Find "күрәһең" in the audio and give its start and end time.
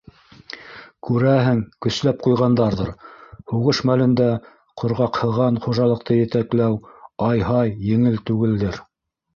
1.09-1.59